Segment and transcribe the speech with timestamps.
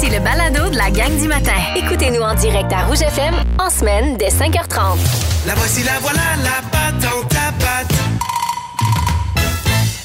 [0.00, 1.56] Voici le balado de la gang du matin.
[1.74, 4.96] Écoutez-nous en direct à Rouge FM en semaine dès 5h30.
[5.44, 7.94] La voici, la voilà, la patente à patte.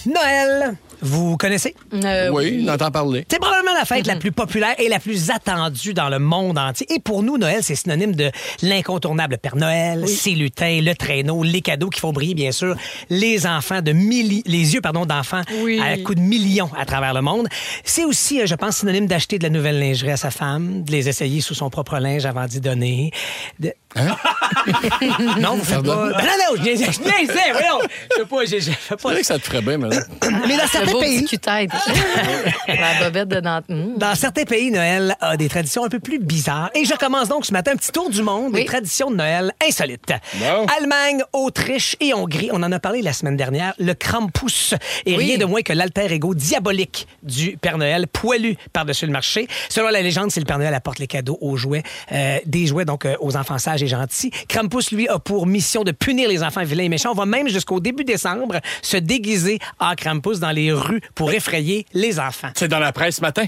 [0.07, 0.73] Noël,
[1.03, 1.75] vous connaissez?
[1.93, 3.25] Euh, Oui, on entend parler.
[3.29, 6.87] C'est probablement la fête la plus populaire et la plus attendue dans le monde entier.
[6.93, 8.31] Et pour nous, Noël, c'est synonyme de
[8.61, 12.75] l'incontournable Père Noël, ses lutins, le traîneau, les cadeaux qui font briller, bien sûr,
[13.09, 14.43] les enfants de milli...
[14.45, 15.79] les yeux, pardon, d'enfants Oui.
[15.79, 17.47] à coups de millions à travers le monde.
[17.83, 20.91] C'est aussi, euh, je pense, synonyme d'acheter de la nouvelle lingerie à sa femme, de
[20.91, 23.11] les essayer sous son propre linge avant d'y donner.
[23.59, 23.73] De-
[25.39, 25.95] non, vous faites pas.
[25.95, 26.11] Pardon?
[26.17, 27.79] Ben non, non, je niaisais, je niaisais, voyons.
[28.11, 29.89] Je sais pas, je, je fais C'est pas vrai que ça te ferait bien, mais
[30.47, 31.25] Mais dans certains pays.
[32.67, 33.61] La bobette de dent.
[33.69, 33.93] Hum.
[33.97, 36.69] Dans certains pays, Noël a des traditions un peu plus bizarres.
[36.75, 39.53] Et je commence donc ce matin un petit tour du monde des traditions de Noël
[39.67, 40.11] insolites.
[40.35, 40.65] Bon.
[40.77, 42.49] Allemagne, Autriche et Hongrie.
[42.51, 43.73] On en a parlé la semaine dernière.
[43.79, 44.73] Le Krampus
[45.05, 45.25] est Oui.
[45.25, 49.47] rien de moins que l'alter ego diabolique du Père Noël, poilu par-dessus le marché.
[49.69, 52.85] Selon la légende, c'est le Père Noël apporte les cadeaux aux jouets, euh, des jouets
[52.85, 54.31] donc euh, aux enfants sages et gentils.
[54.47, 57.11] Krampus, lui, a pour mission de punir les enfants vilains et méchants.
[57.11, 61.85] On va même jusqu'au début décembre se déguiser en Krampus dans les rues pour effrayer
[61.93, 62.49] les enfants.
[62.55, 63.45] c'est dans la presse ce matin?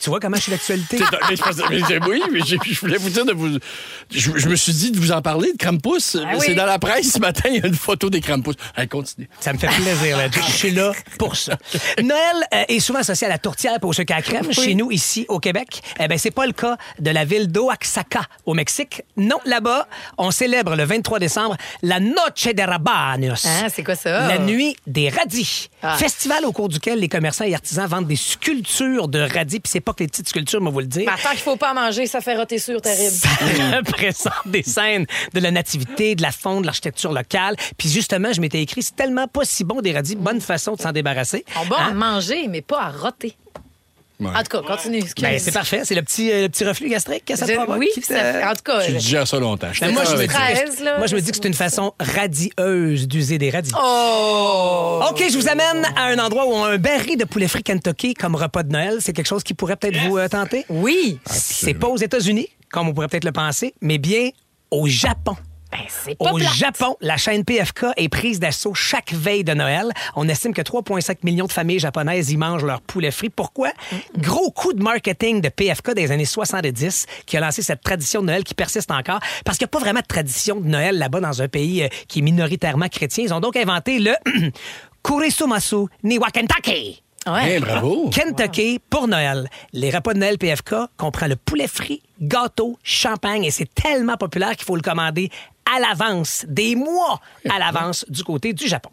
[0.00, 0.98] Tu vois comment je suis d'actualité?
[0.98, 3.58] C'est oui, mais je voulais vous dire de vous.
[4.10, 6.16] Je, je me suis dit de vous en parler de Krampus.
[6.16, 6.54] Ah C'est oui.
[6.54, 8.54] dans la presse ce matin, il y a une photo des Krampus.
[8.74, 9.28] Allez, continue.
[9.40, 10.16] Ça me fait plaisir.
[10.16, 10.28] Là.
[10.32, 11.58] Je suis là pour ça.
[12.02, 12.20] Noël
[12.54, 14.50] euh, est souvent associé à la tourtière au sucre à crème.
[14.52, 18.22] Chez nous, ici, au Québec, eh ben, c'est pas le cas de la ville d'Oaxaca,
[18.46, 19.02] au Mexique.
[19.18, 23.46] Non, là-bas, on célèbre le 23 décembre la Noche de Rabanos.
[23.46, 24.28] Ah, c'est quoi ça?
[24.28, 25.68] La nuit des radis.
[25.82, 25.96] Ah.
[25.98, 29.60] Festival au cours duquel les commerçants et artisans vendent des sculptures de radis.
[29.60, 31.04] Puis c'est pas les petites sculptures, moi vous le dire.
[31.06, 33.10] Mais attends qu'il faut pas en manger, ça fait roter sûr, terrible.
[33.16, 33.28] Ça
[33.78, 37.56] représente des scènes de la nativité, de la faune, de l'architecture locale.
[37.76, 40.80] Puis justement, je m'étais écrit, c'est tellement pas si bon des radis, bonne façon de
[40.80, 41.44] s'en débarrasser.
[41.60, 41.90] On va Hein?
[41.90, 43.36] en manger, mais pas à roter.
[44.20, 44.28] Ouais.
[44.36, 45.02] En tout cas, continue.
[45.20, 47.78] Ben, c'est parfait, c'est le petit, euh, le petit reflux gastrique que ça te provoque.
[47.78, 48.84] oui, ça en tout cas.
[48.84, 49.72] Tu je- digères ça longtemps.
[49.72, 50.40] Je Ben, suis moi, je me dis avec que ça.
[50.40, 53.72] Treize, c'est- là, moi, je me dis que c'est une façon radieuse d'user des radis.
[53.76, 55.00] Oh!
[55.10, 57.62] OK, je vous amène à un endroit où on a un baril de poulet frit
[57.62, 58.98] Kentucky comme repas de Noël.
[59.00, 60.64] C'est quelque chose qui pourrait peut-être vous euh, tenter?
[60.68, 61.18] Oui.
[61.26, 64.30] C'est pas aux États-Unis, comme on pourrait peut-être le penser, mais bien
[64.70, 65.34] au Japon.
[65.70, 66.52] Ben, c'est pas Au plate.
[66.52, 69.90] Japon, la chaîne PFK est prise d'assaut chaque veille de Noël.
[70.16, 73.30] On estime que 3,5 millions de familles japonaises y mangent leur poulet frit.
[73.30, 73.70] Pourquoi?
[74.18, 78.26] Gros coup de marketing de PFK des années 70 qui a lancé cette tradition de
[78.26, 79.20] Noël qui persiste encore.
[79.44, 81.88] Parce qu'il n'y a pas vraiment de tradition de Noël là-bas dans un pays euh,
[82.08, 83.24] qui est minoritairement chrétien.
[83.24, 84.14] Ils ont donc inventé le
[85.04, 87.02] Kurisumasu ni wa Kentucky.
[87.26, 87.58] Ouais.
[87.58, 88.08] Bien, bravo.
[88.10, 89.48] Kentucky pour Noël.
[89.72, 94.56] Les repas de Noël PFK comprend le poulet frit, gâteau, champagne et c'est tellement populaire
[94.56, 95.30] qu'il faut le commander
[95.72, 98.90] à l'avance, des mois à l'avance du côté du Japon.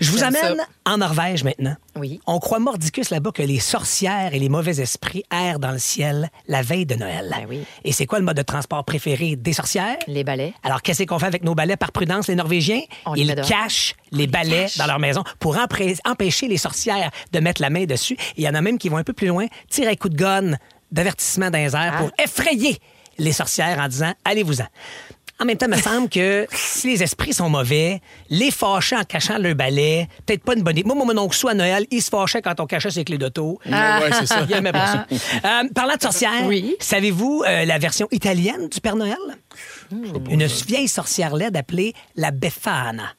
[0.00, 0.66] Je vous amène ça.
[0.84, 1.74] en Norvège maintenant.
[1.96, 2.20] Oui.
[2.26, 6.30] On croit mordicus là-bas que les sorcières et les mauvais esprits errent dans le ciel
[6.48, 7.28] la veille de Noël.
[7.30, 7.60] Ben oui.
[7.84, 9.96] Et c'est quoi le mode de transport préféré des sorcières?
[10.06, 10.52] Les balais.
[10.62, 12.82] Alors, qu'est-ce qu'on fait avec nos balais par prudence, les Norvégiens?
[13.04, 15.56] On Ils cachent les balais dans leur maison pour
[16.04, 18.14] empêcher les sorcières de mettre la main dessus.
[18.14, 20.08] Et Il y en a même qui vont un peu plus loin, tirent un coup
[20.08, 20.56] de gun
[20.92, 21.98] d'avertissement dans les airs Ah.
[21.98, 22.78] pour effrayer
[23.18, 24.66] les sorcières en disant allez-vous-en.
[25.38, 29.04] En même temps, il me semble que si les esprits sont mauvais, les fâcher en
[29.04, 30.88] cachant leur balai, peut-être pas une bonne idée.
[30.88, 33.58] Moi, mon oncle Sou, à Noël, il se fâchait quand on cachait ses clés d'auto.
[33.66, 33.72] Ouais,
[34.12, 34.46] c'est ça.
[34.48, 35.06] Il aimait pas ça.
[35.44, 36.74] Euh, parlant de sorcières, Oui.
[36.80, 39.18] savez-vous euh, la version italienne du Père Noël?
[40.30, 43.12] Une vieille sorcière laide appelée la Befana.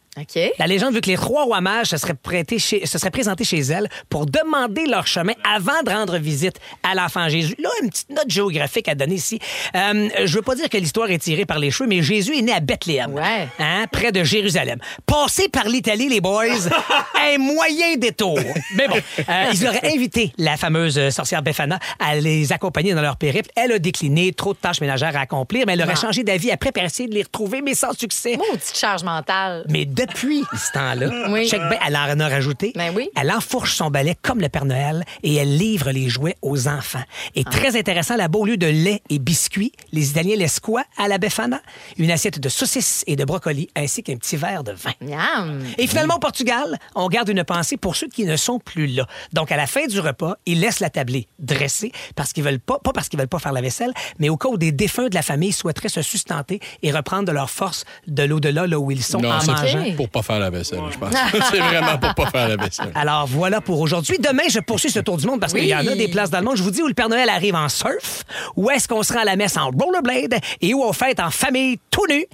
[0.60, 3.44] La légende veut que les trois rois mages se seraient, prêtés chez- se seraient présentés
[3.44, 7.56] chez elle pour demander leur chemin avant de rendre visite à l'enfant Jésus.
[7.60, 9.40] Là, une petite note géographique à donner ici.
[9.76, 12.42] Euh, je veux pas dire que l'histoire est tirée par les cheveux, mais Jésus est
[12.42, 13.48] né à Bethléem, Ouais.
[13.60, 14.80] hein, près de Jérusalem.
[15.06, 16.46] Passé par l'Italie, les boys,
[17.34, 18.40] un moyen détour.
[18.76, 23.18] Mais bon, euh, ils auraient invité la fameuse sorcière Befana à les accompagner dans leur
[23.18, 23.50] périple.
[23.56, 26.02] Elle a décliné, trop de tâches ménagères à accomplir, mais elle aurait Non.
[26.02, 28.38] changé d'avis après pour essayer de les retrouver, mais sans succès.
[28.38, 29.66] Maudite charge mentale.
[29.70, 31.48] Mais depuis ce temps-là, Oui.
[31.48, 32.72] check bien, elle en a rajouté.
[32.76, 33.10] Ben oui.
[33.16, 37.04] Elle enfourche son balai comme le Père Noël et elle livre les jouets aux enfants.
[37.36, 37.50] Et Ah.
[37.50, 41.18] très intéressant, là-bas, au lieu de lait et biscuits, les Italiens laissent quoi à la
[41.18, 41.62] Befana?
[41.98, 44.92] Une assiette de saucisses et de brocolis ainsi qu'un petit verre de vin.
[45.02, 45.64] Miam.
[45.78, 49.08] Et finalement, au Portugal, on garde une pensée pour ceux qui ne sont plus là.
[49.34, 52.80] Donc, à la fin du repas, ils laissent la tablée dressée parce qu'ils veulent pas,
[52.80, 55.16] pas parce qu'ils veulent pas faire la vaisselle, mais au cas où des défunts de
[55.16, 59.04] la famille souhaiteraient se sustenter et reprendre de leur force de l'au-delà, là où ils
[59.04, 59.84] sont Non, en mangeant.
[59.98, 61.14] Pour pas faire la vaisselle, je pense.
[61.52, 62.92] c'est vraiment pour pas faire la vaisselle.
[62.96, 64.18] Alors voilà pour aujourd'hui.
[64.20, 65.60] Demain, je poursuis ce tour du monde parce Oui.
[65.62, 66.56] qu'il y en a des places dans le monde.
[66.58, 68.24] Je vous dis où le Père Noël arrive en surf,
[68.56, 71.32] où est-ce qu'on se rend à la messe en rollerblade et où on fête en
[71.32, 72.26] famille tout nu.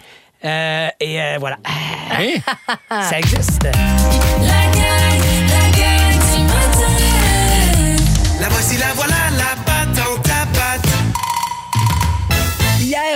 [0.45, 1.57] Euh, et euh, voilà.
[2.19, 3.01] Hein?
[3.09, 3.63] Ça existe.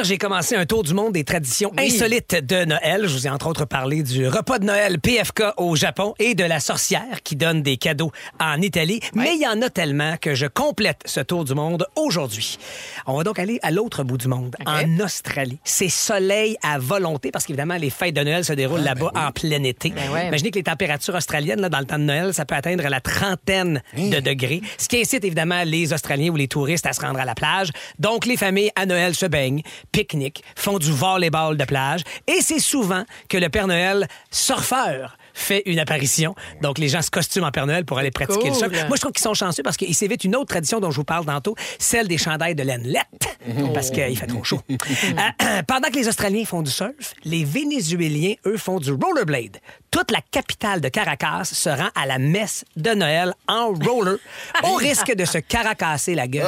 [0.08, 3.08] J'ai commencé un tour du monde des traditions insolites de Noël.
[3.08, 6.46] Je vous ai entre autres parlé du repas de Noël PFK au Japon et de
[6.46, 9.02] la sorcière qui donne des cadeaux en Italie.
[9.14, 12.58] Mais il y en a tellement que je complète ce tour du monde aujourd'hui.
[13.06, 15.60] On va donc aller à l'autre bout du monde, en Australie.
[15.66, 19.62] C'est soleil à volonté parce qu'évidemment, les fêtes de Noël se déroulent là-bas en plein
[19.64, 19.90] été.
[19.90, 20.28] Ben ouais.
[20.28, 23.02] Imaginez que les températures australiennes, là, dans le temps de Noël, ça peut atteindre la
[23.02, 27.20] trentaine de degrés, ce qui incite évidemment les Australiens ou les touristes à se rendre
[27.20, 27.72] à la plage.
[28.00, 29.64] Donc, les familles à Noël se baignent,
[29.98, 32.02] pique-niquent, font du volleyball de plage.
[32.28, 36.36] Et c'est souvent que le Père Noël, surfeur, fait une apparition.
[36.62, 38.72] Donc, les gens se costument en Père Noël pour aller pratiquer le surf.
[38.72, 41.04] Moi, je trouve qu'ils sont chanceux parce qu'ils s'évitent une autre tradition dont je vous
[41.04, 43.40] parle tantôt, celle des chandails de laine lette,
[43.74, 44.62] parce qu'il fait trop chaud.
[44.70, 49.58] Euh, pendant que les Australiens font du surf, les Vénézuéliens, eux, font du rollerblade.
[49.90, 54.18] Toute la capitale de Caracas se rend à la messe de Noël en roller,
[54.64, 56.46] au risque de se caracasser la gueule.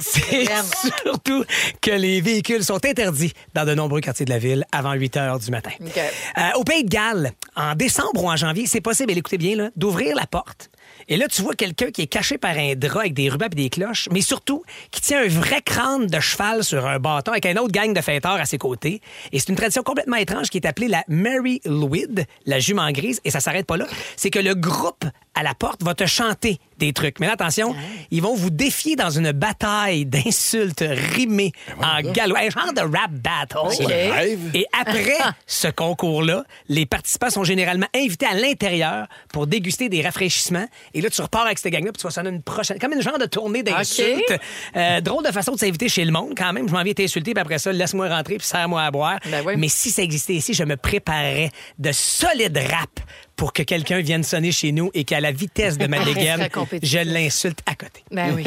[0.00, 0.64] C'est J'aime.
[1.04, 1.44] surtout
[1.80, 5.38] que les véhicules sont interdits dans de nombreux quartiers de la ville avant 8 heures
[5.38, 5.70] du matin.
[5.80, 9.70] Euh, au Pays de Galles, en décembre ou en janvier, c'est possible, et écoutez bien,
[9.76, 10.70] d'ouvrir la porte.
[11.08, 13.54] Et là, tu vois quelqu'un qui est caché par un drap avec des rubans et
[13.54, 17.46] des cloches, mais surtout qui tient un vrai crâne de cheval sur un bâton avec
[17.46, 19.00] un autre gang de fêteurs à ses côtés.
[19.32, 23.20] Et c'est une tradition complètement étrange qui est appelée la Mary Louid, la jument grise,
[23.24, 23.86] et ça s'arrête pas là.
[24.16, 25.04] C'est que le groupe
[25.34, 27.20] à la porte va te chanter des trucs.
[27.20, 27.74] Mais là, attention,
[28.10, 30.84] ils vont vous défier dans une bataille d'insultes
[31.14, 32.36] rimées en galop.
[32.36, 33.70] Un genre de rap battle.
[33.70, 34.50] C'est le rêve.
[34.54, 40.66] Et après ce concours-là, les participants sont généralement invités à l'intérieur pour déguster des rafraîchissements.
[40.92, 42.78] Et là, tu repars avec cette gang-là, puis tu vas sonner une prochaine.
[42.80, 44.34] Comme une genre de tournée d'insultes.
[44.76, 46.68] Euh, drôle de façon de s'inviter chez le monde, quand même.
[46.68, 49.18] Je m'en viens t'insulter, puis après ça, laisse-moi rentrer, puis serre-moi à boire.
[49.30, 49.54] Ben oui.
[49.56, 52.90] Mais si ça existait ici, je me préparerais de solides rap
[53.36, 56.48] pour que quelqu'un vienne sonner chez nous et qu'à la vitesse de ma dégaine,
[56.82, 58.04] je l'insulte à côté.
[58.10, 58.44] Ben oui.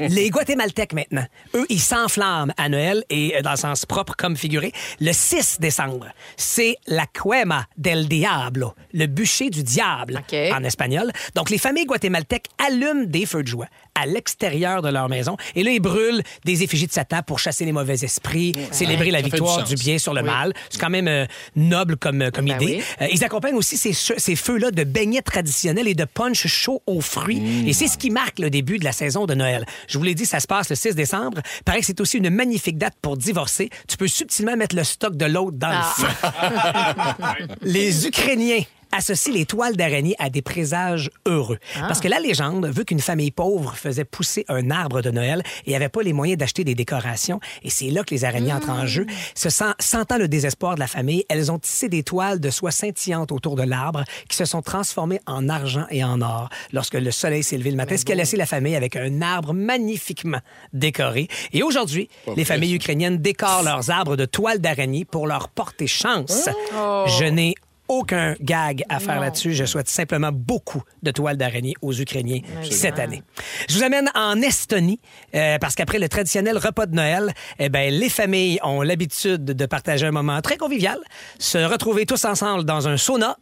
[0.08, 4.36] Les Guatémaltèques, maintenant, eux, ils s'enflamment à Noël et euh, dans le sens propre comme
[4.36, 4.72] figuré.
[5.00, 6.06] Le 6 décembre,
[6.36, 11.10] c'est la Quema del Diablo, le bûcher du diable en espagnol.
[11.34, 13.66] Donc, les familles guatémaltèques allument des feux de joie
[14.00, 17.64] à l'extérieur de leur maison et là, ils brûlent des effigies de Satan pour chasser
[17.64, 20.52] les mauvais esprits, célébrer la du victoire du bien sur le mal.
[20.70, 21.26] C'est quand même euh,
[21.56, 22.76] noble comme, comme Ben idée.
[22.76, 22.82] oui.
[23.02, 23.92] Euh, ils accompagnent aussi ces,
[24.30, 27.40] ces feux-là de beignets traditionnels et de punch chaud aux fruits.
[27.40, 27.66] Mmh.
[27.68, 29.66] Et c'est ce qui marque le début de la saison de Noël.
[29.88, 31.40] Je vous l'ai dit, ça se passe le 6 décembre.
[31.66, 33.70] Que c'est aussi une magnifique date pour divorcer.
[33.88, 35.94] Tu peux subtilement mettre le stock de l'autre dans Ah.
[35.98, 37.54] le feu.
[37.62, 38.62] Les Ukrainiens
[38.92, 41.58] associent les toiles d'araignée à des présages heureux.
[41.76, 41.86] Ah.
[41.88, 45.72] Parce que la légende veut qu'une famille pauvre faisait pousser un arbre de Noël et
[45.72, 47.40] n'avait pas les moyens d'acheter des décorations.
[47.62, 49.06] Et c'est là que les araignées entrent en jeu.
[49.34, 52.70] Se sent- sentant le désespoir de la famille, elles ont tissé des toiles de soie
[52.70, 57.10] scintillantes autour de l'arbre qui se sont transformées en argent et en or lorsque le
[57.10, 60.40] soleil s'est levé le matin, ce qui a laissé la famille avec un arbre magnifiquement
[60.72, 61.28] décoré.
[61.52, 66.48] Et aujourd'hui, les familles ukrainiennes décorent leurs arbres de toiles d'araignée pour leur porter chance.
[66.72, 67.54] Je n'ai
[67.90, 69.52] aucun gag à faire là-dessus.
[69.52, 72.40] Je souhaite simplement beaucoup de toiles d'araignée aux Ukrainiens
[72.70, 73.22] cette année.
[73.68, 75.00] Je vous amène en Estonie
[75.34, 79.66] euh, parce qu'après le traditionnel repas de Noël, eh ben, les familles ont l'habitude de
[79.66, 80.98] partager un moment très convivial,
[81.38, 83.36] se retrouver tous ensemble dans un sauna,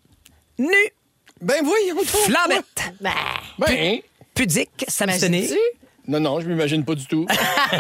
[0.59, 0.73] nu,
[1.43, 2.07] Ben voyons donc.
[2.07, 3.13] flambette, Ben,
[3.59, 3.99] Ben,
[4.35, 5.51] pudique, s'abstenir.
[6.07, 7.27] non, non, je m'imagine pas du tout.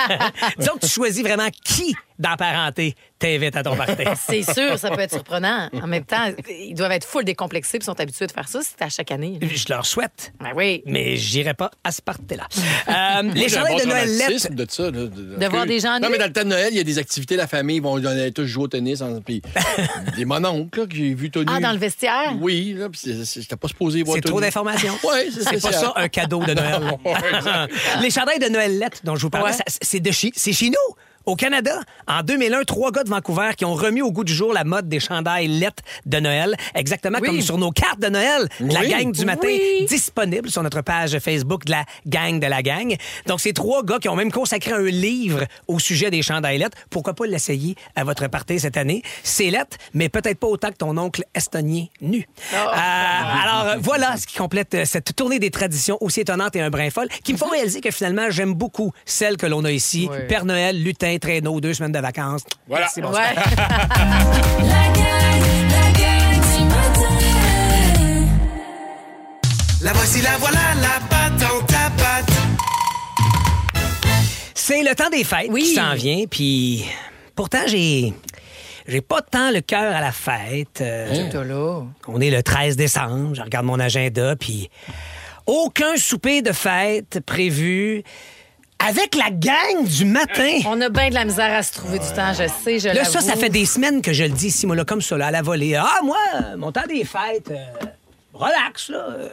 [0.58, 4.04] Disons que tu choisis vraiment qui dans parenté t'invite à ton party.
[4.16, 5.68] C'est sûr, ça peut être surprenant.
[5.82, 8.60] En même temps, ils doivent être full décomplexés et sont habitués de faire ça.
[8.62, 9.38] C'est à chaque année.
[9.42, 10.32] Je leur souhaite.
[10.40, 10.82] Ben oui.
[10.86, 12.46] Mais j'irai pas à ce party-là.
[12.88, 14.50] Euh, les Moi, bon de Noël lettres.
[14.54, 14.84] de ça.
[14.84, 16.80] là, de, De voir des gens Non, mais dans le temps de Noël, il y
[16.80, 19.00] a des activités, la famille, ils vont vont tous jouer au tennis.
[19.02, 19.42] en- Puis
[20.16, 21.46] des mononcles, là, que j'ai vu Tony.
[21.52, 22.34] Ah, dans le vestiaire?
[22.40, 23.00] Oui, là, puis
[23.34, 24.96] j'étais pas supposé voir C'est trop d'informations.
[25.04, 26.82] Oui, c'est C'est pas ça un cadeau de Noël.
[28.00, 29.64] les chandails de Noël lettres dont je vous parlais, Ouais.
[29.82, 30.94] c'est de chez, c'est chez nous.
[31.28, 34.54] Au Canada, en 2001, trois gars de Vancouver qui ont remis au goût du jour
[34.54, 37.28] la mode des chandails lettres de Noël, exactement Oui.
[37.28, 38.88] comme sur nos cartes de Noël, la Oui.
[38.88, 39.84] gang du matin, Oui.
[39.86, 42.96] disponible sur notre page Facebook de la gang de la gang.
[43.26, 46.78] Donc, ces trois gars qui ont même consacré un livre au sujet des chandails lettres,
[46.88, 49.02] pourquoi pas l'essayer à votre party cette année?
[49.22, 52.26] C'est lettre, mais peut-être pas autant que ton oncle estonien nu.
[52.54, 52.56] Oh.
[52.56, 56.62] Euh, alors, euh, voilà ce qui complète euh, cette tournée des traditions aussi étonnantes et
[56.62, 59.70] un brin folle, qui me font réaliser que finalement, j'aime beaucoup celles que l'on a
[59.72, 60.08] ici.
[60.26, 62.42] Père Noël, lutin, traîneau, deux semaines de vacances.
[62.66, 62.84] Voilà.
[62.86, 63.22] Merci, bonsoir.
[63.28, 63.34] Ouais.
[63.34, 67.14] La gang, la gang du matin.
[69.82, 72.32] La voici, la voilà, la patente à patte.
[74.54, 75.62] C'est le temps des fêtes Oui.
[75.62, 76.84] qui s'en vient, puis
[77.34, 78.12] pourtant, j'ai...
[78.90, 80.80] J'ai pas tant le cœur à la fête.
[80.80, 81.82] Euh, là.
[82.06, 84.70] On est le 13 décembre, je regarde mon agenda, puis
[85.44, 88.02] aucun souper de fête prévu
[88.86, 90.58] Avec la gang du matin.
[90.66, 93.04] On a bien de la misère à se trouver du temps, je sais, je Là,
[93.04, 95.26] ça, ça fait des semaines que je le dis ici, moi, là, comme ça, là,
[95.26, 95.74] à la volée.
[95.74, 96.16] Ah, moi,
[96.56, 97.56] mon temps des fêtes, euh,
[98.32, 99.06] relax, là.
[99.10, 99.28] euh,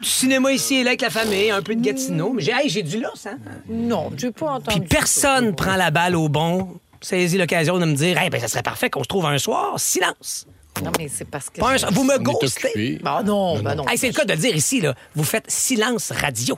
[0.00, 2.32] du cinéma ici et là avec la famille, un peu de Gatineau.
[2.32, 3.38] Mais j'ai hey, j'ai du lousse, hein?
[3.68, 4.80] Non, j'ai pas entendu.
[4.80, 8.48] Puis personne prend la balle au bon, saisit l'occasion de me dire, hey, ben, ça
[8.48, 9.74] serait parfait qu'on se trouve un soir.
[9.78, 10.46] Silence.
[10.82, 11.60] Non, mais c'est parce que.
[11.60, 12.68] Pas un- vous me On est ghostez.
[12.68, 12.98] occupé.
[13.02, 13.86] Bah non, bah non.
[13.88, 14.94] Hey, c'est le cas de le dire ici, là.
[15.14, 16.56] Vous faites silence radio.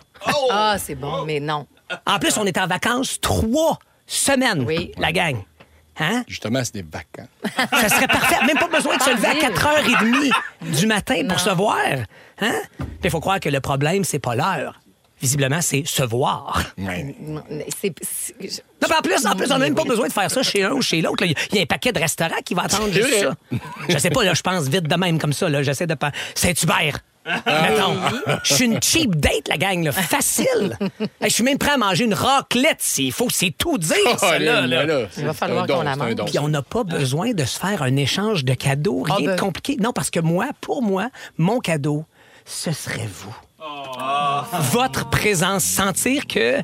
[0.51, 1.67] Ah, c'est bon, mais non.
[2.07, 4.93] En plus, on est en vacances trois semaines, Oui.
[4.99, 5.37] la gang.
[5.99, 6.25] Hein?
[6.27, 7.29] Justement, c'est des vacances.
[7.81, 8.45] Ça serait parfait.
[8.47, 10.33] Même pas besoin de se lever à Ville.
[10.63, 11.39] 4h30 du matin pour Non.
[11.39, 11.77] se voir.
[12.41, 12.55] Hein?
[13.05, 14.81] Il faut croire que le problème, c'est pas l'heure.
[15.21, 16.61] Visiblement, c'est se voir.
[16.79, 16.89] Non,
[17.49, 20.09] mais c'est- c'est- je- Non, mais en plus, en plus, on n'a même pas besoin
[20.09, 21.25] de faire ça chez un ou chez l'autre.
[21.25, 23.35] Il y a- un paquet de restaurants qui va attendre juste ça.
[23.89, 25.49] Je sais pas, là, je pense vite de même comme ça.
[25.49, 25.63] là.
[25.63, 26.11] J'essaie de pas.
[26.35, 26.99] Saint-Hubert.
[27.27, 27.97] Mettons.
[28.43, 29.93] Je suis une cheap date, la gang, là.
[29.93, 30.77] Facile.
[31.21, 33.29] Hey, Je suis même prêt à manger une raclette s'il faut.
[33.31, 34.67] C'est tout dire, ça, là.
[34.67, 34.85] là.
[35.05, 36.15] Oh, Il va falloir un don, qu'on la mange.
[36.27, 39.37] Puis on n'a pas besoin de se faire un échange de cadeaux, rien Ah ben-
[39.37, 39.77] de compliqué.
[39.81, 42.05] Non, parce que moi, pour moi, mon cadeau,
[42.45, 43.35] ce serait vous.
[44.73, 46.59] Votre présence, sentir que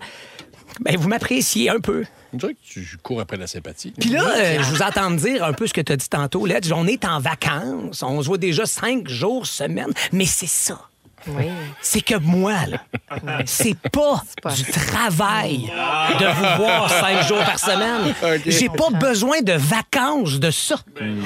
[0.80, 2.04] ben, vous m'appréciez un peu.
[2.32, 3.92] On dirait que tu cours après la sympathie.
[3.98, 6.08] Puis là, euh, je vous entends me dire un peu ce que tu as dit
[6.08, 6.70] tantôt, Ledge.
[6.72, 10.80] On est en vacances, on se voit déjà cinq jours semaine, mais c'est ça.
[11.26, 11.46] Oui.
[11.82, 12.78] C'est que moi, là,
[13.46, 15.70] c'est pas, pas- du travail
[16.18, 18.14] de vous voir cinq jours par semaine.
[18.46, 20.76] J'ai pas besoin de vacances de ça.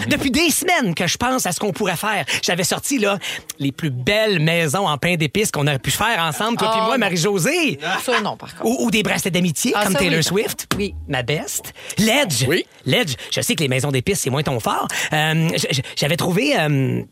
[0.09, 2.25] Depuis des semaines que je pense à ce qu'on pourrait faire.
[2.43, 3.19] J'avais sorti, là,
[3.59, 6.87] les plus belles maisons en pain d'épices qu'on aurait pu faire ensemble, toi Oh, puis
[6.87, 6.99] moi.
[6.99, 7.79] Marie-Josée.
[8.05, 8.65] Ça, non, par contre.
[8.67, 10.23] Ou, ou des bracelets d'amitié, Ah, comme ça, Taylor oui.
[10.25, 10.67] Swift.
[10.77, 10.95] Oui.
[11.09, 11.73] Ma best.
[11.99, 12.45] Ledge.
[12.49, 12.65] Oui.
[12.87, 13.15] Ledge.
[13.31, 14.89] Je sais que les maisons d'épices, c'est moins ton fort.
[15.13, 15.49] Euh,
[15.97, 16.59] J'avais trouvé...
[16.59, 17.03] euh,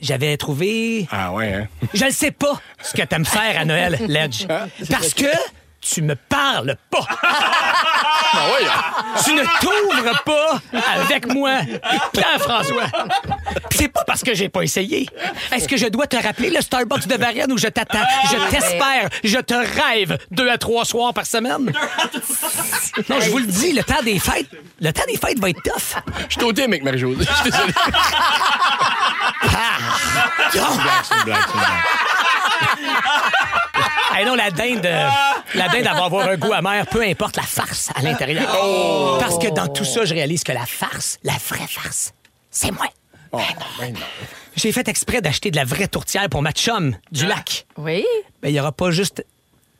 [0.00, 1.06] J'avais trouvé...
[1.10, 1.68] Ah ouais, hein?
[1.94, 4.46] Je ne sais pas ce que t'aimes faire à Noël, Ledge.
[4.90, 5.26] Parce que
[5.92, 7.06] tu me parles pas.
[7.10, 8.66] Ah ouais,
[9.24, 10.60] Tu ne t'ouvres pas
[10.96, 11.60] avec moi,
[12.12, 12.84] Pierre-François.
[13.70, 15.08] C'est pas parce que j'ai pas essayé.
[15.52, 18.02] Est-ce que je dois te rappeler le Starbucks de Varennes où je t'attends?
[18.30, 21.72] Je t'espère, je te rêve deux à trois soirs par semaine.
[23.08, 24.48] Non, je vous le dis, le temps des fêtes,
[24.80, 26.02] le temps des fêtes va être tough.
[26.28, 27.24] je suis au avec Marie-Josée.
[27.24, 27.72] Je suis désolé.
[30.50, 31.38] C'est une blague, c'est une blague.
[34.18, 35.08] Hey non, la dinde, euh,
[35.54, 38.48] la dinde, elle va avoir un goût amer, peu importe la farce à l'intérieur.
[39.20, 42.12] Parce que dans tout ça, je réalise que la farce, la vraie farce,
[42.50, 42.86] c'est moi.
[43.30, 43.38] Oh,
[43.78, 44.00] ben non.
[44.56, 47.64] J'ai fait exprès d'acheter de la vraie tourtière pour ma chum du lac.
[47.76, 48.04] Oui.
[48.42, 49.24] Mais il y aura pas juste.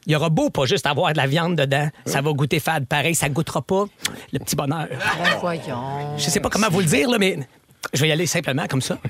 [0.07, 1.89] Il y aura beau pas juste avoir de la viande dedans.
[2.07, 3.17] Ça va goûter fade pareil.
[3.17, 3.87] Ça goûtera pas
[4.33, 4.87] le petit bonheur.
[4.89, 6.17] Ben, voyons.
[6.17, 7.41] Je sais pas comment vous le dire, là, mais
[7.93, 8.99] je vais y aller simplement comme ça.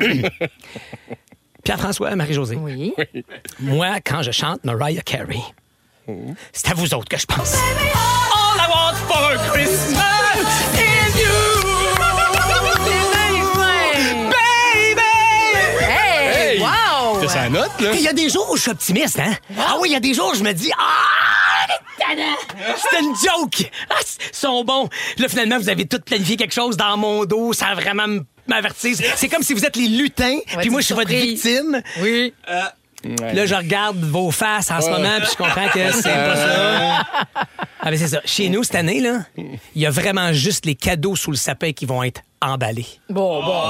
[1.64, 2.56] Pierre-François, Marie-Josée.
[2.56, 2.94] Oui.
[3.60, 5.40] Moi, quand je chante Mariah Carey,
[6.52, 7.54] c'est à vous autres que je pense.
[7.54, 10.38] All I want for Christmas
[10.74, 11.98] is you,
[14.30, 15.02] baby!
[15.82, 16.60] Hey!
[16.60, 17.20] Wow!
[17.20, 17.90] T'as sa note, là?
[17.94, 19.34] Il y a des jours où je suis optimiste, hein?
[19.58, 21.66] Ah oui, il y a des jours où je me dis Ah!
[22.76, 23.70] C'était une joke!
[23.90, 24.88] Ah, ils sont bons!
[25.18, 28.24] Là, finalement, vous avez tout planifié quelque chose dans mon dos sans vraiment m-
[29.16, 31.82] C'est comme si vous êtes les lutins, puis moi, je suis votre victime.
[32.00, 32.32] Oui.
[33.04, 37.06] Là, je regarde vos faces en ce moment, puis je comprends que c'est pas ça.
[37.80, 38.20] Ah, ben c'est ça.
[38.24, 41.70] Chez nous, cette année, là, il y a vraiment juste les cadeaux sous le sapin
[41.72, 42.86] qui vont être emballés.
[43.08, 43.62] Bon, bon.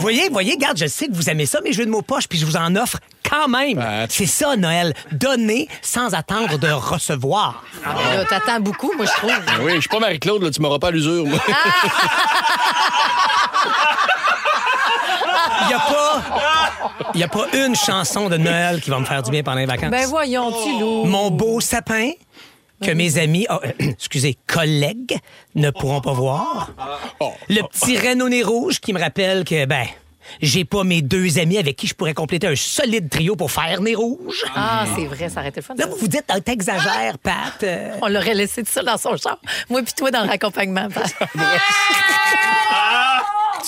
[0.00, 2.38] Voyez, voyez, garde, je sais que vous aimez ça, mes jeux de mots poche, puis
[2.38, 3.78] je vous en offre quand même.
[3.78, 4.94] Ah, C'est ça, Noël.
[5.12, 7.62] Donner sans attendre de recevoir.
[7.84, 9.32] Ah, ben là, t'attends beaucoup, moi, je trouve.
[9.46, 11.38] Ben oui, je suis pas Marie-Claude, là, tu m'auras pas à l'usure, moi.
[11.46, 11.52] Il
[15.68, 16.22] n'y a pas.
[17.14, 19.66] Il a pas une chanson de Noël qui va me faire du bien pendant les
[19.66, 19.90] vacances.
[19.90, 21.04] Ben voyons, tu loup.
[21.04, 22.10] Mon beau sapin
[22.82, 25.18] que mes amis, oh, excusez, collègues
[25.54, 26.70] ne pourront pas voir.
[27.20, 27.32] Oh.
[27.48, 29.86] Le petit Renault nez rouge qui me rappelle que, ben,
[30.40, 33.80] j'ai pas mes deux amis avec qui je pourrais compléter un solide trio pour faire
[33.80, 34.44] nez rouge.
[34.54, 35.74] Ah, c'est vrai, ça aurait été le fun.
[35.76, 37.62] Là, vous vous dites, ah, t'exagères, Pat.
[37.64, 37.96] euh.
[38.00, 39.38] On l'aurait laissé tout seul dans son char.
[39.68, 40.88] Moi puis toi dans le raccompagnement.
[40.88, 41.12] Pat.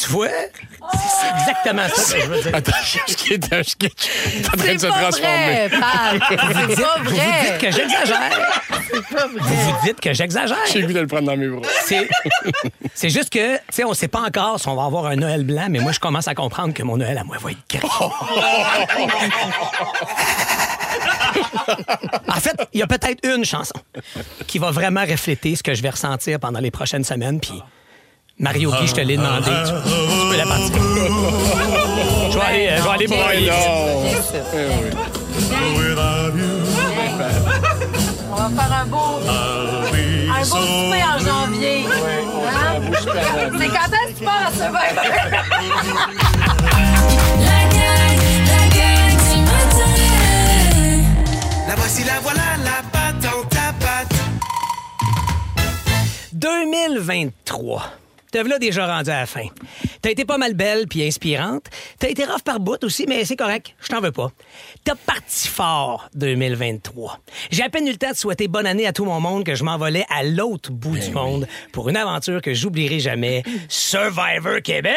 [0.00, 0.28] Tu vois?
[0.92, 2.54] C'est exactement ça que je veux dire.
[2.54, 2.72] Attends,
[3.06, 3.92] je quitte un sketch.
[4.42, 5.68] T'es en train de C'est se pas transformer.
[5.68, 5.70] vrai.
[5.70, 7.58] C'est pas Vous vous dites vrai.
[7.60, 8.52] que j'exagère.
[8.90, 9.40] C'est pas vrai.
[9.40, 10.56] Vous vous dites que j'exagère.
[10.72, 11.68] J'ai goût de le prendre dans mes bras.
[11.84, 12.08] C'est,
[12.94, 15.44] c'est juste que, tu sais, on sait pas encore si on va avoir un Noël
[15.44, 17.88] blanc, mais moi, je commence à comprendre que mon Noël à moi va être gris.
[22.28, 23.74] en fait, il y a peut-être une chanson
[24.46, 27.62] qui va vraiment refléter ce que je vais ressentir pendant les prochaines semaines, puis
[28.42, 30.72] Mario Guy, je te l'ai demandé, tu, tu peux la partir.
[32.28, 33.52] Je vais aller, euh, je vais aller broyer.
[34.52, 34.90] Eh oui.
[38.34, 41.84] faire un beau, un beau souper en janvier.
[41.86, 42.80] Hein?
[43.60, 45.04] C'est quand est-ce que tu pars à Survivor?
[47.38, 48.18] La gang,
[48.48, 49.94] la gang du matin.
[51.68, 54.16] La voici, la voilà, la patente à patte.
[56.32, 58.01] 2023.
[58.32, 59.44] Te voilà déjà rendu à la fin.
[60.00, 61.66] T'as été pas mal belle puis inspirante.
[61.98, 63.74] T'as été rough par bout aussi, mais c'est correct.
[63.82, 64.32] Je t'en veux pas.
[64.84, 67.20] T'as parti fort 2023.
[67.50, 69.54] J'ai à peine eu le temps de souhaiter bonne année à tout mon monde que
[69.54, 73.42] je m'envolais à l'autre bout du monde pour une aventure que j'oublierai jamais.
[73.68, 74.96] Survivor Québec!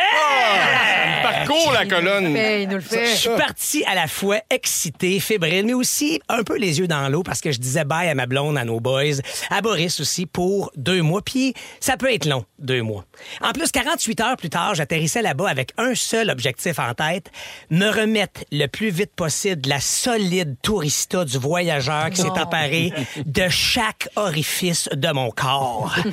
[1.21, 2.37] Parcours la colonne.
[2.37, 6.43] Hey, il nous le Je suis parti à la fois excité, fébrile, mais aussi un
[6.43, 8.79] peu les yeux dans l'eau parce que je disais bye à ma blonde, à nos
[8.79, 11.21] boys, à Boris aussi pour deux mois.
[11.21, 13.03] Puis ça peut être long, deux mois.
[13.41, 17.31] En plus, 48 heures plus tard, j'atterrissais là-bas avec un seul objectif en tête,
[17.69, 22.91] me remettre le plus vite possible la solide tourista du voyageur qui s'est emparé
[23.25, 25.95] de chaque orifice de mon corps.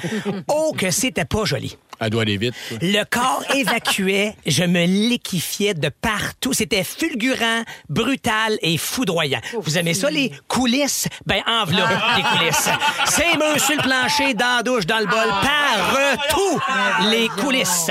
[0.48, 1.76] Oh, que c'était pas joli.
[2.02, 2.54] Elle doit aller vite.
[2.68, 2.78] toi.
[2.82, 6.52] Le corps évacuait, je me liquifiais de partout.
[6.52, 9.40] C'était fulgurant, brutal et foudroyant.
[9.60, 11.06] Vous aimez ça, les coulisses?
[11.26, 12.68] Ben, enveloppe les coulisses.
[13.06, 16.60] C'est murs sur le plancher, dans la douche, dans le bol, partout
[17.10, 17.90] les coulisses.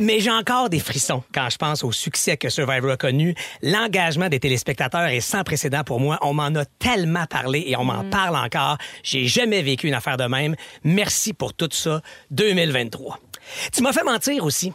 [0.00, 3.34] Mais j'ai encore des frissons quand je pense au succès que Survivor a connu.
[3.62, 6.18] L'engagement des téléspectateurs est sans précédent pour moi.
[6.22, 8.78] On m'en a tellement parlé et on m'en parle encore.
[9.02, 10.56] J'ai jamais vécu une affaire de même.
[10.82, 12.00] Merci pour tout ça.
[12.30, 13.19] 2023.
[13.72, 14.72] Tu m'as fait mentir aussi.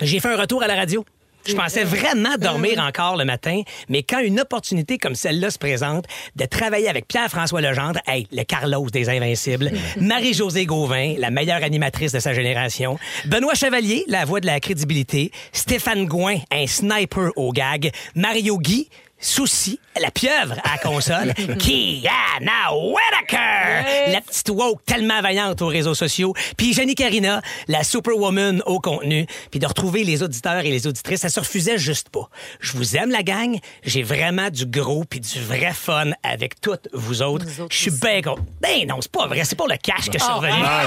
[0.00, 1.04] J'ai fait un retour à la radio.
[1.46, 6.04] Je pensais vraiment dormir encore le matin, mais quand une opportunité comme celle-là se présente,
[6.36, 12.12] de travailler avec Pierre-François Legendre, hey, le Carlos des Invincibles, Marie-Josée Gauvin, la meilleure animatrice
[12.12, 17.52] de sa génération, Benoît Chevalier, la voix de la crédibilité, Stéphane Gouin, un sniper au
[17.52, 18.88] gag, Mario Guy,
[19.24, 25.94] Souci, la pieuvre à la console, Kiana Whittaker, la petite woke tellement vaillante aux réseaux
[25.94, 30.88] sociaux, puis Jenny Carina, la superwoman au contenu, puis de retrouver les auditeurs et les
[30.88, 32.28] auditrices, ça se refusait juste pas.
[32.58, 36.88] Je vous aime la gang, j'ai vraiment du gros puis du vrai fun avec toutes
[36.92, 37.46] vous autres.
[37.70, 38.44] Je suis bien content.
[38.60, 40.64] Ben non, c'est pas vrai, c'est pour le cash que je suis revenu.
[40.64, 40.82] Ah.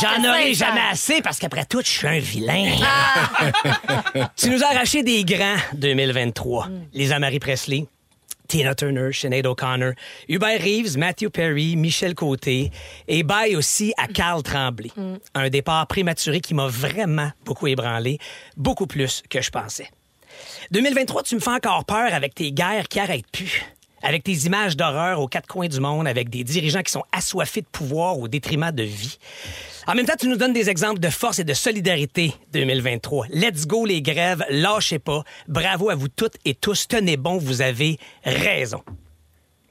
[0.00, 0.68] J'en aurai sincère.
[0.68, 2.72] jamais assez parce qu'après tout, je suis un vilain.
[4.36, 6.68] tu nous as arraché des grands 2023.
[6.94, 7.86] Les Amari Presley.
[8.48, 9.94] Tina Turner, Sinead O'Connor,
[10.28, 12.70] Hubert Reeves, Matthew Perry, Michel Côté
[13.08, 14.90] et bye aussi à Carl Tremblay.
[15.34, 18.18] Un départ prématuré qui m'a vraiment beaucoup ébranlé,
[18.58, 19.88] beaucoup plus que je pensais.
[20.70, 23.64] 2023, tu me fais encore peur avec tes guerres qui arrêtent plus.
[24.02, 27.60] Avec tes images d'horreur aux quatre coins du monde, avec des dirigeants qui sont assoiffés
[27.60, 29.18] de pouvoir au détriment de vie.
[29.86, 33.26] En même temps, tu nous donnes des exemples de force et de solidarité 2023.
[33.30, 35.24] Let's go les grèves, lâchez pas.
[35.48, 36.86] Bravo à vous toutes et tous.
[36.86, 38.82] Tenez bon, vous avez raison.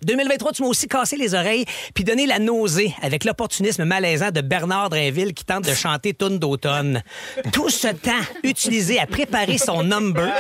[0.03, 4.41] 2023, tu m'as aussi cassé les oreilles puis donné la nausée avec l'opportunisme malaisant de
[4.41, 7.03] Bernard Drinville qui tente de chanter Tune d'automne.
[7.51, 8.11] Tout ce temps
[8.43, 10.31] utilisé à préparer son number,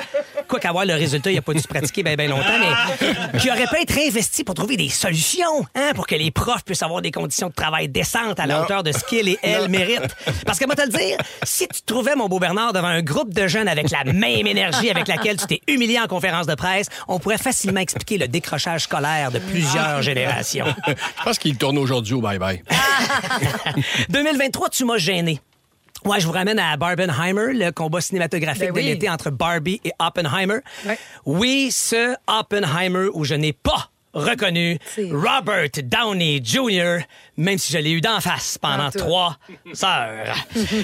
[0.47, 3.67] quoi qu'avoir le résultat, il a pas dû se pratiquer bien longtemps, mais qui aurait
[3.67, 7.11] pu être investi pour trouver des solutions, hein, pour que les profs puissent avoir des
[7.11, 10.15] conditions de travail décentes à la hauteur de ce qu'ils et elles méritent.
[10.45, 13.33] Parce que moi te le dire, si tu trouvais mon beau Bernard devant un groupe
[13.33, 16.87] de jeunes avec la même énergie avec laquelle tu t'es humilié en conférence de presse,
[17.07, 20.65] on pourrait facilement expliquer le décrochage scolaire de plusieurs générations.
[20.87, 22.61] Je pense qu'il tourne aujourd'hui au bye-bye.
[24.09, 25.39] 2023, tu m'as gêné.
[26.03, 28.81] Ouais, je vous ramène à Barbenheimer, le combat cinématographique Ben oui.
[28.81, 30.57] de l'été entre Barbie et Oppenheimer.
[30.83, 30.97] Ouais.
[31.27, 34.77] Oui, ce Oppenheimer où je n'ai pas reconnu
[35.11, 36.99] Robert Downey Jr.,
[37.37, 39.37] même si je l'ai eu d'en face pendant trois
[39.83, 40.35] heures.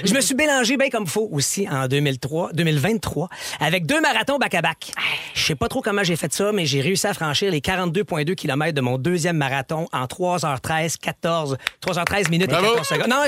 [0.04, 4.92] je me suis mélangé bien comme faut aussi en 2003, 2023 avec deux marathons back-à-back.
[5.34, 8.34] Je sais pas trop comment j'ai fait ça, mais j'ai réussi à franchir les 42,2
[8.36, 12.66] km de mon deuxième marathon en 3h13, 14, 3h13 minutes Bravo.
[12.66, 13.08] et 14 secondes.
[13.10, 13.24] Non,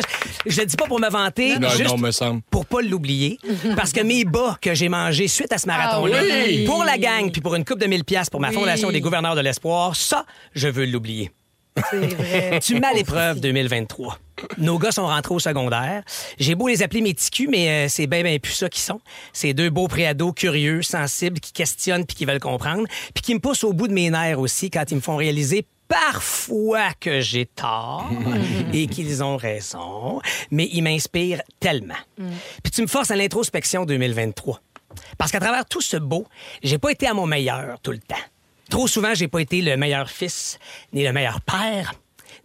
[0.46, 2.42] je, je le dis pas pour me vanter, Non, juste non, me semble.
[2.50, 3.38] pour pas l'oublier,
[3.76, 6.66] parce que mes bas que j'ai mangés suite à ce marathon-là, Ah oui!
[6.66, 8.56] pour la gang puis pour une coupe de 1000 pièces pour ma Oui.
[8.56, 11.32] fondation des gouverneurs de l'espoir, ça, je veux l'oublier.
[11.92, 12.60] Vrai.
[12.64, 14.18] Tu m'as l'épreuve 2023.
[14.58, 16.04] Nos gars sont rentrés au secondaire.
[16.38, 19.02] J'ai beau les appeler mes ticus, mais euh, c'est bien, bien plus ça qu'ils sont.
[19.34, 23.40] C'est deux beaux préados curieux, sensibles, qui questionnent puis qui veulent comprendre, puis qui me
[23.40, 27.46] poussent au bout de mes nerfs aussi quand ils me font réaliser parfois que j'ai
[27.48, 28.10] tort
[28.74, 30.22] et qu'ils ont raison,
[30.52, 31.96] mais ils m'inspirent tellement.
[32.64, 34.62] Puis tu me forces à l'introspection 2023.
[35.18, 36.26] Parce qu'à travers tout ce beau,
[36.64, 38.16] j'ai pas été à mon meilleur tout le temps.
[38.70, 40.60] Trop souvent, j'ai pas été le meilleur fils,
[40.94, 41.94] ni le meilleur père,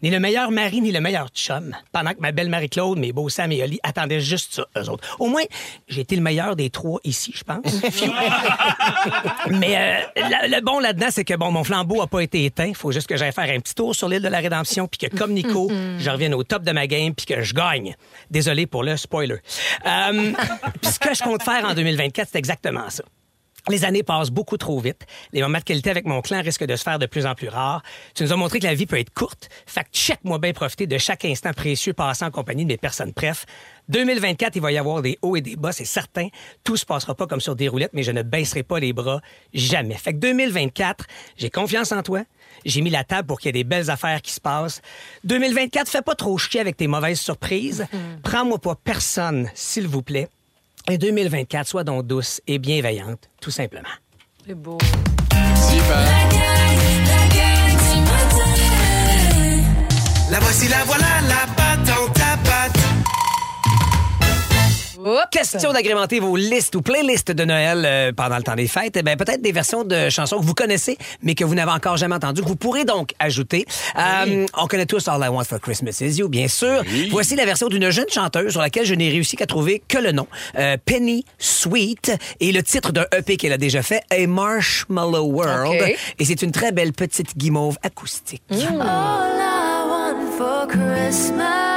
[0.03, 1.75] ni le meilleur mari, ni le meilleur chum.
[1.93, 5.17] Pendant que ma belle Marie-Claude, mes beaux Sam et Oli attendaient juste ça, eux autres.
[5.19, 5.43] Au moins,
[5.89, 7.65] j'ai été le meilleur des trois ici, je pense.
[9.51, 9.77] Mais
[10.17, 12.67] euh, la- le bon là-dedans, c'est que bon, mon flambeau a pas été éteint.
[12.67, 15.09] Il faut juste que j'aille faire un petit tour sur l'île de la Rédemption, puis
[15.09, 17.95] que comme Nico, je revienne au top de ma game, puis que je gagne.
[18.31, 19.37] Désolé pour le spoiler.
[19.87, 20.33] Euh,
[20.83, 23.05] puis ce que je compte faire en 2024, c'est exactement ça.
[23.70, 25.07] Les années passent beaucoup trop vite.
[25.33, 27.48] Les moments de qualité avec mon clan risquent de se faire de plus en plus
[27.48, 27.83] rares.
[28.14, 29.48] Tu nous as montré que la vie peut être courte.
[29.66, 33.12] Fait que check-moi bien profiter de chaque instant précieux passé en compagnie de mes personnes.
[33.16, 33.46] Bref,
[33.88, 36.29] 2024, il va y avoir des hauts et des bas, c'est certain.
[36.62, 39.22] Tout se passera pas comme sur des roulettes, mais je ne baisserai pas les bras
[39.55, 39.94] jamais.
[39.94, 41.07] Fait que 2024,
[41.38, 42.20] j'ai confiance en toi.
[42.66, 44.83] J'ai mis la table pour qu'il y ait des belles affaires qui se passent.
[45.24, 47.87] 2024, fais pas trop chier avec tes mauvaises surprises.
[48.22, 50.29] Prends-moi pas personne, s'il vous plaît.
[50.90, 53.88] Et 2024, sois donc douce et bienveillante, tout simplement.
[54.47, 54.77] C'est beau.
[55.31, 55.97] Super.
[60.31, 62.13] La voici, la voilà, la patente.
[65.05, 65.29] Oups.
[65.31, 68.97] Question d'agrémenter vos listes ou playlists de Noël euh, pendant le temps des fêtes.
[68.97, 71.99] Eh bien, peut-être des versions de chansons que vous connaissez, mais que vous n'avez encore
[71.99, 73.67] jamais entendues, que vous pourrez donc ajouter.
[73.99, 76.83] Euh, on connaît tous All I Want for Christmas Is You, bien sûr.
[77.11, 80.12] Voici la version d'une jeune chanteuse sur laquelle je n'ai réussi qu'à trouver que le
[80.12, 80.27] nom.
[80.59, 85.83] Euh, Penny Sweet et le titre d'un EP qu'elle a déjà fait, A Marshmallow World.
[86.19, 88.43] Et c'est une très belle petite guimauve acoustique.
[88.51, 91.74] All I want for Christmas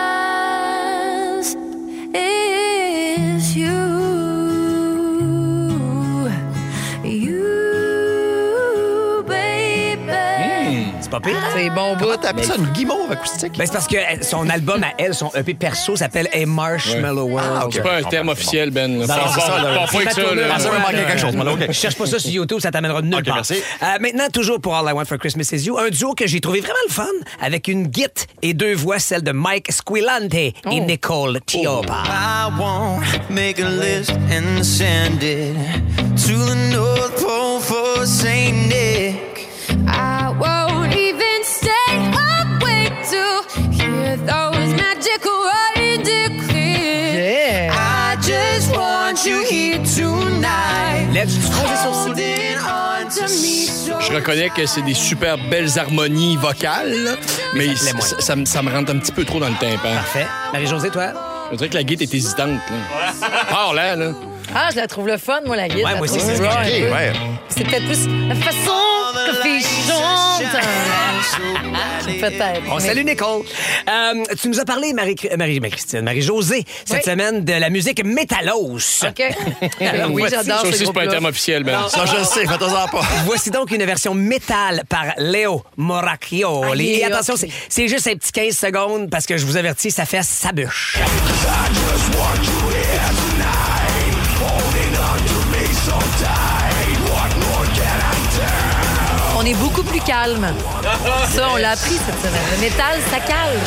[11.20, 11.38] pas pire?
[11.56, 12.06] C'est bon bout.
[12.06, 13.58] Comment t'appelles ça une guimauve acoustique?
[13.58, 17.52] Ben, c'est parce que son album à elle, son EP perso s'appelle A Marshmallow World.
[17.62, 17.72] Ah, ok.
[17.74, 19.00] C'est pas un terme officiel, Ben.
[19.00, 19.08] là.
[19.08, 19.88] Non, Pas- c'est ça, pas- ma
[20.60, 20.70] ça.
[20.88, 21.34] Ah, quelque chose.
[21.68, 23.36] Je cherche pas ça sur YouTube, ça t'amènera nulle part.
[23.36, 23.56] merci.
[23.82, 26.40] Euh, maintenant, toujours pour All I Want for Christmas Is You, un duo que j'ai
[26.40, 27.06] trouvé vraiment le fun,
[27.42, 28.06] avec une git
[28.42, 32.04] et deux voix, celle de Mike Squilante et Nicole Tiopa.
[32.08, 35.56] I won't make a list and send it
[36.26, 39.27] to the North Pole for Saint Nick.
[51.18, 57.18] Let's Holding on to me so Je reconnais que c'est des super belles harmonies vocales,
[57.56, 57.76] mais
[58.20, 59.96] ça me- ça me rentre un petit peu trop dans le tympan.
[59.96, 60.28] Parfait.
[60.54, 61.08] Marie-Josée, toi?
[61.52, 62.60] Je dirais que la guide est hésitante.
[62.70, 63.30] Là.
[63.50, 64.12] Pars là, là.
[64.54, 65.84] Ah, je la trouve le fun, moi, la guide.
[65.84, 66.46] Ouais, moi aussi, c'est ce que
[66.94, 67.14] ouais.
[67.50, 68.72] C'est peut-être plus la façon
[69.26, 70.44] que fait chante.
[72.20, 72.62] Peut-être.
[72.72, 73.42] On mais- salue Nicole.
[73.90, 77.12] Euh, tu nous as parlé, Marie- Marie- Marie-Christine, Marie-Josée, cette Oui.
[77.12, 78.78] semaine de la musique métallos.
[79.04, 79.22] OK.
[79.82, 81.88] Alors, oui, voici, j'adore Ça ce aussi, c'est pas un terme officiel, Ben.
[81.90, 83.02] Ça, je le sais, faites-en pas.
[83.26, 86.72] Voici donc une version métal par Léo Moracchioli.
[86.72, 87.48] Allez, Et attention, ok.
[87.70, 90.98] c'est- juste un petit 15 secondes parce que je vous avertis, ça fait sa bûche.
[92.20, 92.77] On
[99.48, 100.48] est beaucoup plus calme.
[101.34, 102.42] Ça, on l'a appris cette semaine.
[102.56, 103.60] Le métal, ça calme.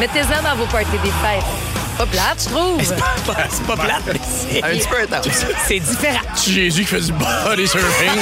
[0.00, 1.44] Mettez-en dans vos parties des fêtes.
[1.98, 2.82] Pas plate, je trouve.
[2.82, 3.14] C'est pas,
[3.48, 5.28] c'est pas plate, mais c'est- Un petit peu intense.
[5.68, 6.18] c'est différent.
[6.44, 8.20] Jésus qui fait du body surfing.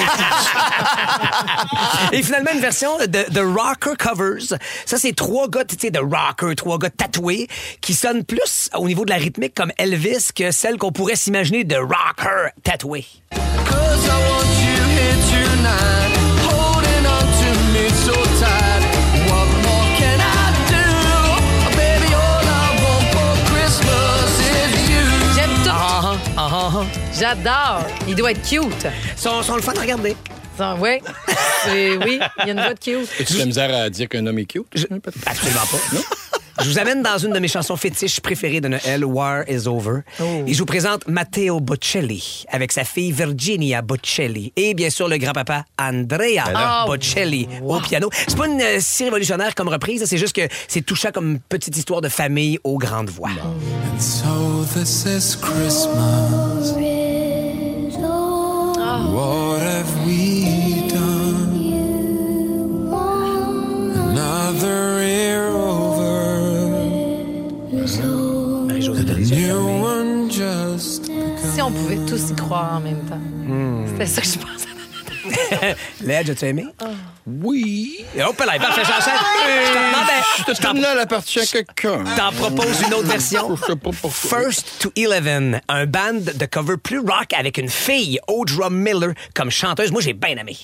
[2.13, 4.59] Et finalement, une version de The Rocker Covers.
[4.85, 7.49] Ça, c'est trois gars, tu sais, de rocker, trois gars tatoués,
[7.81, 11.65] qui sonnent plus au niveau de la rythmique comme Elvis que celle qu'on pourrait s'imaginer
[11.65, 13.07] de rocker tatoué.
[13.31, 16.19] Cause I want you here tonight,
[27.23, 27.87] J'adore.
[28.09, 28.65] Il doit être cute.
[28.85, 30.17] Ils sont, sont le fun à regarder.
[30.59, 30.99] Ça, Oui.
[31.65, 33.09] C'est- Oui, il y a une voix de cute.
[33.21, 34.67] As-tu de la misère à dire qu'un homme est cute?
[34.75, 34.87] Je-
[35.27, 35.99] Absolument pas.
[36.65, 40.01] Je vous amène dans une de mes chansons fétiches préférées de Noël, War is Over.
[40.49, 45.17] Et je vous présente Matteo Bocelli avec sa fille Virginia Bocelli et bien sûr le
[45.17, 46.85] grand-papa Andrea là.
[46.87, 48.11] Bocelli au piano.
[48.27, 51.41] C'est pas une euh, si révolutionnaire comme reprise, c'est juste que c'est touchant comme une
[51.41, 53.31] petite histoire de famille aux grandes voix.
[54.01, 56.75] So this is Christmas.
[72.27, 73.21] Tous y croire en même temps.
[73.89, 74.69] C'était ça que je pensais.
[76.05, 76.65] Ledge, as-tu aimé?
[77.27, 78.05] Oui.
[78.17, 79.15] Et hop là, parfait, j'enchaîne.
[79.47, 82.03] Je t'en- non, ben, je t'en- là partie à quelqu'un.
[82.17, 83.55] T'en propose une autre version?
[83.57, 84.11] Je sais pas pourquoi.
[84.11, 89.51] First to Eleven, un band de cover plus rock avec une fille, Audra Miller, comme
[89.51, 89.93] chanteuse.
[89.93, 90.57] Moi, j'ai bien aimé.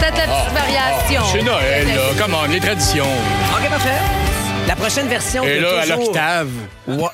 [0.00, 1.22] Tradition.
[1.32, 2.02] C'est Noël, là.
[2.18, 3.04] Comment, les traditions.
[3.04, 3.98] OK, parfait.
[4.66, 5.98] La prochaine version Et de là, à toujours...
[6.04, 6.48] l'octave.
[6.86, 7.12] Wa-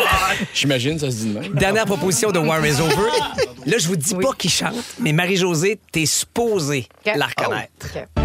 [0.54, 1.52] J'imagine, ça se dit de même.
[1.54, 3.10] Dernière proposition de War is Over.
[3.66, 7.12] Là, je vous dis pas qui chante, mais Marie-Josée, t'es supposée OK.
[7.16, 7.70] la reconnaître.
[7.94, 8.23] OK.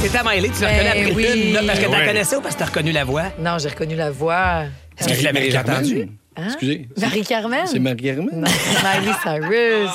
[0.00, 1.50] C'est ta Miley, tu l'as Ben reconnue après oui.
[1.60, 2.06] une parce que t'as Ouais.
[2.06, 3.24] connaissais ou parce que t'as reconnu la voix?
[3.38, 4.64] Non, j'ai reconnu la voix.
[4.98, 5.90] Est-ce que tu l'avais déjà Marie-Carmen.
[5.90, 6.08] entendue?
[6.46, 6.88] Excusez.
[6.96, 7.66] Marie-Carmen?
[7.66, 8.30] C'est Marie-Carmen?
[8.46, 9.90] Miley Cyrus.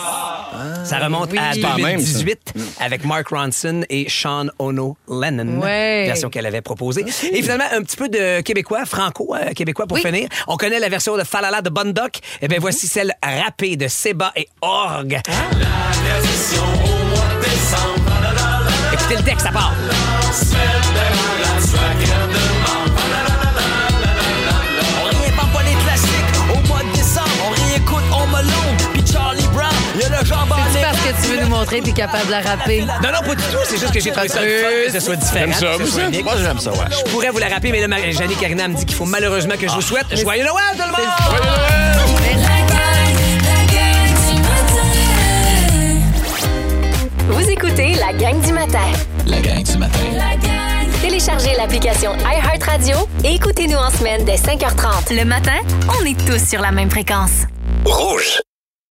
[0.84, 1.38] Ça remonte Oui.
[1.40, 6.04] à C'est pas la même, 2018 avec Mark Ronson et Sean Ono Lennon, Ouais.
[6.06, 7.06] version qu'elle avait proposée.
[7.32, 10.04] Et finalement, un petit peu de québécois, franco euh, québécois pour Oui.
[10.04, 10.28] finir.
[10.50, 12.20] On connaît la version de Falala de Bundock.
[12.42, 15.22] Eh bien, voici celle rappée de Seba et Org.
[18.94, 19.74] Écoutez le texte, ça part.
[25.02, 26.10] On réinvente pas les classiques
[26.54, 27.28] au mois de décembre.
[27.48, 28.52] On réécoute On Malone,
[28.94, 29.70] puis Charlie Brown.
[30.00, 32.42] Y'a le jambon C'est parce que tu veux nous montrer que t'es capable de la
[32.42, 32.82] rapper?
[32.82, 33.58] Non, non, pas du tout.
[33.66, 35.46] C'est juste que j'ai trouvé ça le fun, que ce soit différent.
[35.46, 36.08] J'aime ça, que ce moi, soit ça.
[36.08, 36.24] unique.
[36.24, 36.78] Moi, j'aime ça, ouais.
[37.06, 39.68] Je pourrais vous la rappeler, mais là, Jannick Carina me dit qu'il faut malheureusement que
[39.68, 41.83] je vous souhaite Joyeux Noël, tout le monde!
[47.30, 48.92] Vous écoutez la gang du matin.
[49.26, 50.00] La gang du matin.
[51.02, 55.16] Téléchargez l'application iHeartRadio et écoutez-nous en semaine dès 5h30.
[55.16, 55.58] Le matin,
[56.00, 57.44] on est tous sur la même fréquence.
[57.86, 58.40] Rouge.